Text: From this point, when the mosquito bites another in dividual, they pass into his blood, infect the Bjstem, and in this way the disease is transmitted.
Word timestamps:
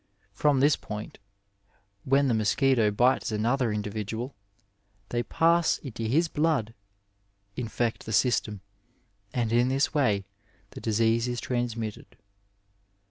From 0.33 0.61
this 0.61 0.75
point, 0.75 1.19
when 2.05 2.27
the 2.27 2.33
mosquito 2.33 2.89
bites 2.89 3.31
another 3.31 3.71
in 3.71 3.83
dividual, 3.83 4.33
they 5.09 5.21
pass 5.21 5.77
into 5.77 6.05
his 6.07 6.27
blood, 6.27 6.73
infect 7.55 8.07
the 8.07 8.11
Bjstem, 8.11 8.61
and 9.31 9.53
in 9.53 9.67
this 9.67 9.93
way 9.93 10.25
the 10.71 10.81
disease 10.81 11.27
is 11.27 11.39
transmitted. 11.39 12.15